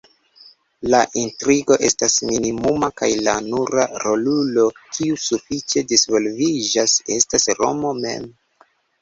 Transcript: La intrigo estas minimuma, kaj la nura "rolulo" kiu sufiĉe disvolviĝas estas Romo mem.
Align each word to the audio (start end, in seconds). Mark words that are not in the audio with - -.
La 0.93 0.99
intrigo 1.23 1.75
estas 1.89 2.15
minimuma, 2.29 2.89
kaj 3.01 3.09
la 3.27 3.35
nura 3.49 3.85
"rolulo" 4.05 4.65
kiu 4.97 5.21
sufiĉe 5.27 5.85
disvolviĝas 5.93 6.99
estas 7.19 7.47
Romo 7.63 7.95
mem. 8.03 8.27